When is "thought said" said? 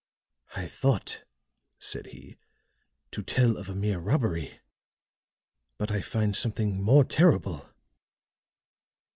0.65-2.07